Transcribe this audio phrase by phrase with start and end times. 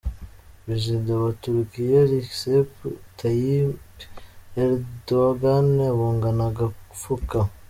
[0.63, 2.69] Perezida wa Turukiya, Recep
[3.17, 3.97] Tayyip
[4.63, 7.39] Erdoğan abungana agafuka.